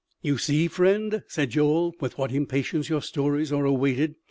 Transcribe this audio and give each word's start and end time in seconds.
"You 0.23 0.39
see, 0.39 0.67
friend," 0.67 1.21
said 1.27 1.51
Joel, 1.51 1.93
"with 1.99 2.17
what 2.17 2.31
impatience 2.31 2.89
your 2.89 3.03
stories 3.03 3.53
are 3.53 3.65
awaited. 3.65 4.15